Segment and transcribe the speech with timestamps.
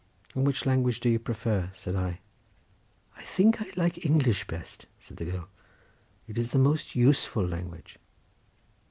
[0.33, 2.21] "And which language do you prefer?" said I.
[3.17, 5.47] "I think I like English best," said the girl,
[6.27, 7.99] "it is the most useful language."